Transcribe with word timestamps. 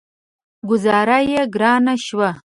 ګوذاره 0.67 1.19
يې 1.31 1.41
ګرانه 1.53 1.93
شوه. 2.05 2.29